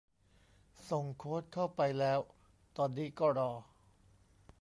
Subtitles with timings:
[0.89, 2.19] ส่งโค้ดเข้าไปแล้ว
[2.77, 3.51] ตอนนี้ก็รอ